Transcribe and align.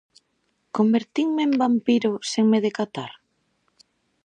"Convertinme 0.77 1.41
en 1.47 1.53
vampiro 1.61 2.11
sen 2.31 2.45
me 2.51 2.59
decatar?". 2.67 3.11